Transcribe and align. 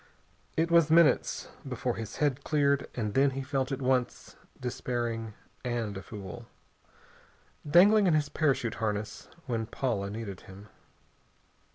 It 0.57 0.71
was 0.71 0.89
minutes 0.89 1.47
before 1.67 1.93
his 1.95 2.15
head 2.15 2.43
cleared, 2.43 2.89
and 2.95 3.13
then 3.13 3.29
he 3.29 3.43
felt 3.43 3.71
at 3.71 3.83
once 3.83 4.35
despairing 4.59 5.35
and 5.63 5.95
a 5.95 6.01
fool. 6.01 6.47
Dangling 7.69 8.07
in 8.07 8.15
his 8.15 8.27
parachute 8.27 8.73
harness 8.81 9.27
when 9.45 9.67
Paula 9.67 10.09
needed 10.09 10.41
him. 10.41 10.69